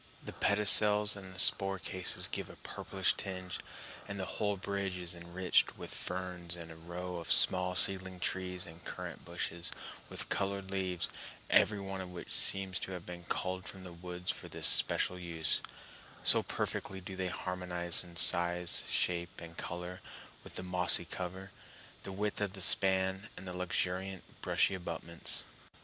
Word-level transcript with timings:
The 0.25 0.33
pedicels 0.33 1.15
and 1.15 1.39
spore 1.39 1.77
cases 1.77 2.25
give 2.31 2.49
a 2.49 2.55
purplish 2.55 3.13
tinge, 3.13 3.59
and 4.07 4.19
the 4.19 4.25
whole 4.25 4.57
bridge 4.57 4.97
is 4.97 5.13
enriched 5.13 5.77
with 5.77 5.93
ferns 5.93 6.55
and 6.55 6.71
a 6.71 6.75
row 6.75 7.17
of 7.17 7.31
small 7.31 7.75
seedling 7.75 8.19
trees 8.19 8.65
and 8.65 8.83
currant 8.83 9.23
bushes 9.23 9.69
with 10.09 10.27
colored 10.29 10.71
leaves, 10.71 11.07
every 11.51 11.79
one 11.79 12.01
of 12.01 12.09
which 12.09 12.33
seems 12.33 12.79
to 12.79 12.93
have 12.93 13.05
been 13.05 13.25
culled 13.25 13.67
from 13.67 13.83
the 13.83 13.93
woods 13.93 14.31
for 14.31 14.47
this 14.47 14.65
special 14.65 15.19
use, 15.19 15.61
so 16.23 16.41
perfectly 16.41 16.99
do 16.99 17.15
they 17.15 17.27
harmonize 17.29 18.03
in 18.03 18.15
size, 18.15 18.81
shape, 18.89 19.39
and 19.39 19.55
color 19.55 20.01
with 20.43 20.55
the 20.55 20.63
mossy 20.63 21.05
cover, 21.05 21.51
the 22.01 22.11
width 22.11 22.41
of 22.41 22.53
the 22.53 22.61
span, 22.61 23.29
and 23.37 23.47
the 23.47 23.53
luxuriant, 23.53 24.23
brushy 24.41 24.73
abutments. 24.73 25.43